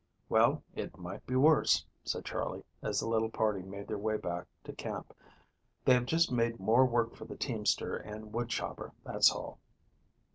"Well, 0.29 0.63
it 0.73 0.97
might 0.97 1.23
be 1.27 1.35
worse," 1.35 1.85
said 2.03 2.25
Charley, 2.25 2.63
as 2.81 2.99
the 2.99 3.07
little 3.07 3.29
party 3.29 3.61
made 3.61 3.87
their 3.87 3.99
way 3.99 4.17
back 4.17 4.47
to 4.63 4.73
camp. 4.73 5.13
"They 5.85 5.93
have 5.93 6.07
just 6.07 6.31
made 6.31 6.59
more 6.59 6.87
work 6.87 7.15
for 7.15 7.25
the 7.25 7.37
teamster 7.37 7.97
and 7.97 8.33
woodchopper, 8.33 8.93
that's 9.03 9.29
all." 9.31 9.59